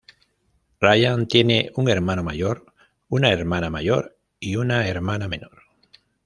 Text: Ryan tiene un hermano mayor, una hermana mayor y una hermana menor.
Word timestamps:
Ryan 0.79 1.27
tiene 1.27 1.69
un 1.75 1.87
hermano 1.87 2.23
mayor, 2.23 2.73
una 3.07 3.29
hermana 3.29 3.69
mayor 3.69 4.17
y 4.39 4.55
una 4.55 4.87
hermana 4.87 5.27
menor. 5.27 5.61